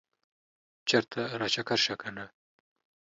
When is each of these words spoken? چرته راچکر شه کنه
چرته 0.89 1.21
راچکر 1.39 1.77
شه 1.85 1.95
کنه 2.01 2.25